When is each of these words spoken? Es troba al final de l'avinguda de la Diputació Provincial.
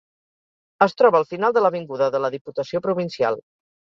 Es 0.85 0.95
troba 1.01 1.19
al 1.19 1.27
final 1.33 1.53
de 1.57 1.63
l'avinguda 1.63 2.07
de 2.15 2.21
la 2.25 2.31
Diputació 2.37 2.81
Provincial. 2.87 3.39